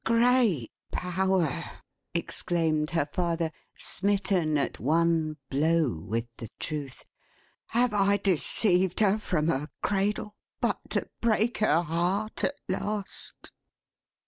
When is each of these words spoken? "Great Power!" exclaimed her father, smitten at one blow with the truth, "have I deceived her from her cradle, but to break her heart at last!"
"Great 0.03 0.71
Power!" 0.91 1.63
exclaimed 2.15 2.89
her 2.89 3.05
father, 3.05 3.51
smitten 3.77 4.57
at 4.57 4.79
one 4.79 5.37
blow 5.51 5.93
with 5.95 6.25
the 6.37 6.49
truth, 6.59 7.05
"have 7.67 7.93
I 7.93 8.17
deceived 8.17 8.99
her 9.01 9.19
from 9.19 9.49
her 9.49 9.67
cradle, 9.83 10.33
but 10.59 10.79
to 10.89 11.07
break 11.21 11.59
her 11.59 11.83
heart 11.83 12.43
at 12.43 12.55
last!" 12.67 13.51